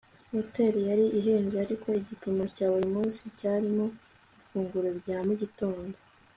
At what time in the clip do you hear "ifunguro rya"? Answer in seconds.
4.39-5.17